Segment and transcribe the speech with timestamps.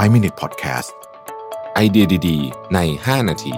[0.00, 0.90] 5 Minute Podcast
[1.74, 3.54] ไอเดียดีๆ ใน 5 นาที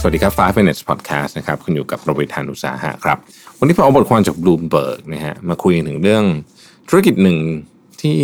[0.00, 3.18] สวัสดีครับ 5 minutes podcast นะครับ คุณอยู่กับโรบิทานุสาหะครับ
[3.58, 6.24] วันนี้ผมเอาบทความจาก Bloomberg นะฮะ มาคุยถึงเรื่อง
[6.88, 7.38] ธุรกิจหนึ่ง
[8.02, 8.18] ที่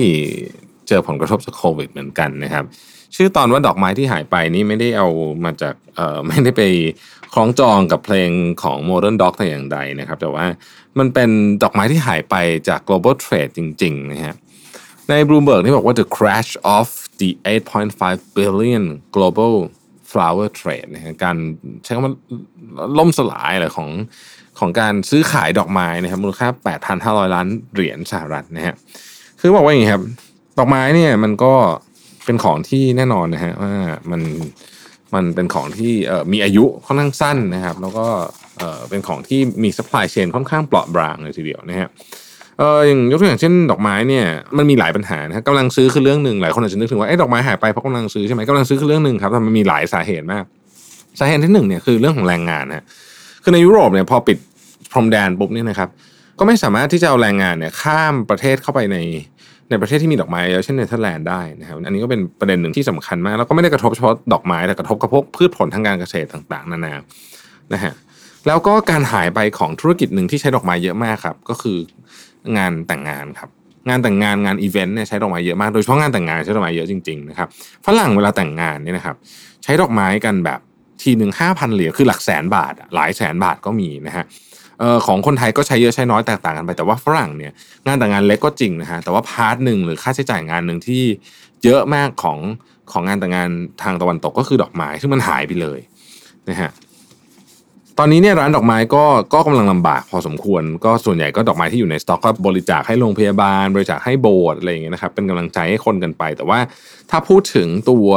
[0.88, 2.64] เจอผลกระทบจากโควิดเหมือนกันนะครับ
[3.16, 5.08] ชื่อตอนว่าดอกไม้ที่หายไปนี่ไม่ได้เอา
[5.44, 6.62] มาจากเอ่อไม่ได้ไป
[7.34, 8.30] คล้องจองกับเพลง
[8.62, 10.46] ของ Modern Dog แต่อย่างใดนะครับ แต่ว่า
[10.98, 11.30] มันเป็น
[11.62, 12.34] ดอกไม้ที่หายไป
[12.68, 14.34] จาก global trade จริง ๆ นะฮะ
[15.08, 16.88] ใน Bloomberg ที่บอกว่า the crash of
[17.20, 17.30] the
[17.84, 18.84] 8.5 billion
[19.16, 19.54] global
[20.12, 21.36] flower trade นะฮะการ
[21.84, 22.14] ใช้คำว่า
[22.98, 23.90] ล่มสลายอะไรของ
[24.58, 26.48] ของการซื้อขายดอกไม้นะครับมูลค่า
[27.26, 28.74] 8,500 ล้านเหรียญสหรัฐนะฮะ
[29.40, 30.02] คือบอกว่าอย่างนี้ครับ
[30.58, 31.54] ดอกไม้เนี่ยมันก็
[32.24, 33.74] เป็นของที่แน่นอนนะฮะว่า
[34.10, 34.20] มัน
[35.14, 38.06] มันเป็นของที่เมีอายุค่อนข้างสั้นนะครับ แล้วก็
[38.90, 41.88] เป็นของที่มี supply chain ค่อนข้างเปราะบางเลยทีเดียวนะฮะ
[42.58, 44.24] เอออย่างยกตัวอย่างเช่นดอกไม้เนี่ย
[44.56, 50.44] มันมีหลายปัญหานะกำลังซื้อคือเรื่องหนึ่งหลายคนอาจจะนึกถึงว่าไอ้ดอกไม้หายไปเพราะกำลังซื้อใช่ไหมกำลังซื้อคือเรื่องหนึ่งครับแต่มันมีหลายสาเหตุมาก
[51.18, 52.84] สาเหตุที่หนึ่งเนี่ยคือเรื่องของแรงงานนะ
[53.42, 54.38] คือในยุโรปเนี่ยพอปิด
[54.92, 55.88] พรมแดนปุ๊บเนี่ยนะครับ
[56.38, 58.96] ก็ไม่สามารถที่จะเอาแรงงานเนี่ยข้ามประเทศเข้าไปใน
[59.70, 66.94] ในประเทศที่มีดอกไม้เยอะเช่นเนเธอร์แลนด์ได้นะครับอันนี้ก็เป็นประเด็นหนึ่งที่สำคัญมากแล้วก็ไม่ได้กระทบเฉพาะดอกไม้แต่กระทบกับพวกพืชผลทางการเกษตรต่างๆ นานา
[67.72, 67.92] นะฮะ
[68.46, 71.78] แล้วก็การหายไปของธุรกิจหนึ่งที่ใช้ดอกไม้เยอะมากครับ ก็คือ
[72.56, 73.50] งานแต่งงานครับ
[73.88, 77.48] งานแต่งงานงานอีเวนต์เนี่ยใช้ดอกไม้เยอะมากโดยเฉพาะงานแต่งงานใช้ดอกไม้เยอะจริงๆนะครับ
[77.86, 79.16] ฝรั่งเวลาแต่งงานเนี่ยนะครับ
[79.64, 80.60] ใช้ดอกไม้กันแบบ
[81.02, 84.24] ทีหนึ่งห้าพันเหรียญคือหลักแสนบาทหลายแสนบาทก็มีนะฮะ
[85.06, 87.52] ของคนไทยก็ใช้เยอะใช้น้อยแตกต่างกันไป แต่ว่าฝรั่งเนี่ย
[87.86, 91.02] งานแต่งงานเล็กก็จริงนะฮะแต่ว่า part หนึ่งหรือค่าใช้จ่ายงานหนึ่งที่
[91.64, 92.38] เยอะมากของ
[92.92, 93.48] ของงานแต่งงาน
[93.82, 95.78] ทางตะวันตกก็คือดอกไม้ซึ่งมันหายไปเลย
[96.50, 96.70] นะฮะ
[97.98, 106.58] ตอนนี้เนี่ยร้านดอกไม้ก็ก็กำลังลำบากพอสมควร ก็ส่วนใหญ่ก็ดอกไม้ที่อยู่ในสต็อกก็บริจาคให้โรงพยาบาล บริจาคให้โบสถ์อะไรอย่างเงี้ยนะครับเป็นกำลังใจให้คนกันไป แต่ว่า
[107.10, 108.08] ถ้าพูดถึงตัว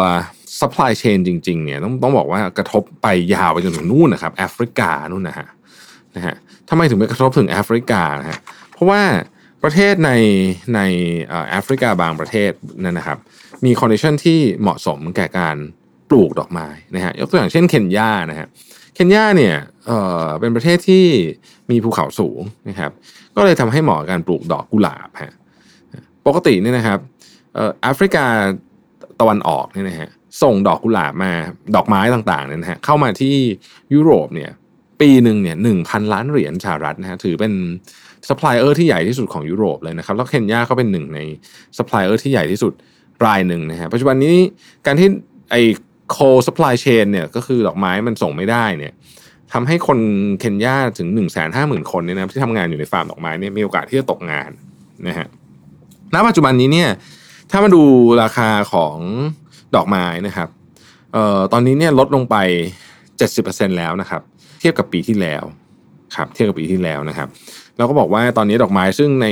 [0.60, 5.48] supply chain จริง ๆ เนี่ยต้องต้องบอกว่ากระทบไปยาวไปจนถึงนู่นนะครับแอฟริกานู่นนะฮะ
[6.16, 6.36] นะฮะ
[6.70, 8.40] ทำไมถึงไปกระทบถึงแอฟริกานะฮะ
[8.72, 9.02] เพราะว่า
[9.64, 10.12] ประเทศใน
[10.76, 10.80] ใน
[11.50, 12.52] แอฟริกาบางประเทศ
[12.84, 13.18] นั่นนะครับ
[13.66, 15.58] มี condition ที่เหมาะสมแก่การ
[16.10, 18.48] ปลูกดอกไม้นะฮะยกตัวอย่างเช่นเคนยานะฮะ
[18.96, 19.56] เคนยาเนี่ย
[19.88, 21.06] เอ่อเป็นประเทศที่
[21.72, 22.92] มีภูเขาสูงนะครับ
[23.36, 25.34] ก็เลยทำให้เหมาะกับการปลูกดอกกุหลาบฮะ
[26.28, 27.00] ปกติเนี่ยนะครับ
[27.82, 28.26] แอฟริกา
[29.20, 30.10] ตะวันออกเนี่ยนะฮะ
[30.44, 31.32] ส่งดอกกุหลาบมา
[31.76, 33.36] ดอกไม้ต่างๆเนี่ยนะฮะเข้ามาที่
[33.94, 34.52] ยุโรปเนี่ย
[35.02, 37.54] ปีหนึ่งเนี่ยหนึ่งพันล้านเหรียญสหรัฐนะฮะถือเป็น
[38.28, 41.20] ซัพพลายเออร์ที่ใหญ่ที่สุดของยุโรปเลยนะครับแล้วเคนยาก็เป็นหนึ่งใน
[41.78, 42.74] ซัพพลายเออร์ที่ใหญ่ที่สุด
[43.26, 44.36] รายหนึ่งนะฮะปัจจุบันนี้
[44.86, 45.08] การที่
[45.52, 45.56] ไอ
[46.12, 48.94] โค supply chain เนี่ยก็คือดอกไม้มันส่งไม่ได้เนี่ย
[49.54, 50.00] ทำให้คน
[50.40, 54.50] เคนยาถึงหนึ่งแสนห้าหมื่นคนเนี่ยนะที่ทำงานอยู่ในฟาร์มดอกไม้เนี่ยมีโอกาสที่จะตกงาน
[55.08, 55.28] นะฮะ
[56.14, 56.90] ณปัจจุบันนี้เนี่ย
[57.52, 57.84] ถ้ามาดู
[58.22, 58.98] ราคาของ
[59.76, 60.50] ดอกไม้นะครับ
[61.14, 62.36] เอ่อตอนนี้เนี่ยลดลงไป
[63.08, 64.22] 70%แล้วนะครับ
[64.60, 65.44] เทียบกับปีที่แล้ว
[66.16, 67.28] ครับเทียบกับปีที่แล้วนะครับ
[67.78, 69.28] เราก็บอกว่าตอนนี้ดอกไม้ซึ่งใน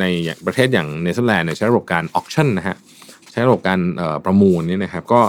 [0.00, 0.04] ใน
[0.46, 2.76] ประเทศอย่างเนเธอร์แลนด์ใช้ระบบการออกชั่นนะฮะ
[3.32, 3.80] ใช้ระบบการ
[4.24, 5.20] ประมูลนี่นะครับก็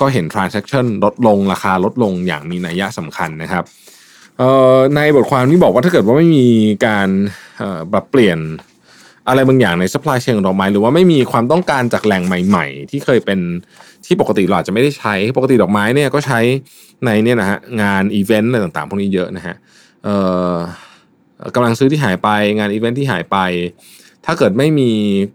[0.00, 3.64] ก็เห็น transaction ลดลงราคาลดลงอย่างมีนัยยะสำคัญนะครับ
[4.96, 6.48] ในบทความนี้บอกว่าถ้าเกิดว่าไม่มี
[6.86, 7.08] การ
[7.92, 8.38] ปรับเปลี่ยน
[9.28, 13.38] อะไรบางอย่างใน supply chain ของดอกไม้หรือว่าไม่มีความต้องการจากแหล่งใหม่ ๆ ที่เคยเป็น
[14.06, 16.40] ที่ปกติเราอาจจะไม่ได้ใช้ปกติดอกไม้เนี่ยก็ใช้
[17.04, 19.56] ในเนี่ยนะฮะงานอีเวนต์อะไรต่างๆพวกนี้เยอะนะฮะ
[20.04, 20.16] เอ่
[20.52, 20.54] อ
[21.54, 23.36] กำลังซื้อที่หายไปงานอีเวนต์ที่หายไป
[24.24, 24.90] ถ้าเกิดไม่มี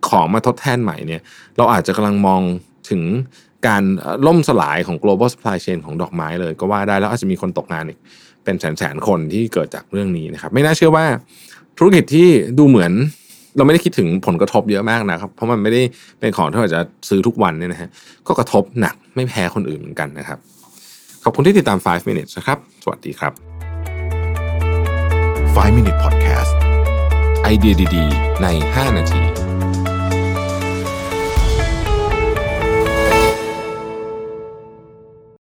[0.08, 1.22] ของมาทดแทนใหม่เนี่ย
[1.58, 2.42] เราอาจจะกำลังมอง
[2.90, 3.02] ถึง
[3.68, 3.84] การ
[4.28, 8.00] ล่มสลายของ global supply chain ของดอกไม้เลยก็ว่าได้แล้วอาจจะมีคนตกงานอีก
[8.44, 11.06] เป็นแสนๆคนที่เกิดจากเรื่องนี้นะครับ ไม่น่าเชื่อว่า
[11.78, 12.92] ธุรกิจที่ดูเหมือน
[13.58, 15.82] เราไม่ได้คิดถึงผลกระทบเยอะมากนะครับ เพราะมันไม่ได้
[16.20, 17.90] เป็นของที่เราจะซื้อทุกวันเนี่ยนะฮะ
[18.28, 20.40] ก็กระทบหนักไม่แพ้คนอื่นเหมือนกันนะครับ
[21.24, 23.34] ขอบคุณที่ติดตาม 5 minutes นะครับ สวัสดีครับ
[25.56, 26.52] 5 Minute Podcast
[27.44, 29.45] ไอเดียดีๆ ใน 5 นาที